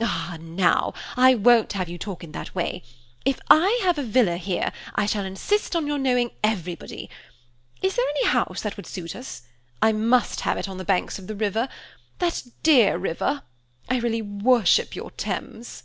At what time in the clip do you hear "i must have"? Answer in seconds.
9.82-10.56